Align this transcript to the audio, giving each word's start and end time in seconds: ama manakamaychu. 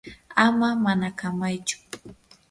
ama 0.45 0.69
manakamaychu. 0.83 1.75